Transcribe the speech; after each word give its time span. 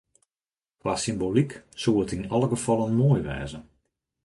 Kwa 0.81 0.93
symboalyk 1.03 1.51
soe 1.81 1.99
it 2.03 2.11
yn 2.15 2.29
alle 2.33 2.47
gefallen 2.53 2.93
moai 2.99 3.21
wêze. 3.27 3.59